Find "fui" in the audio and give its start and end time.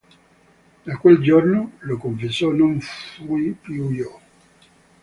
2.81-3.51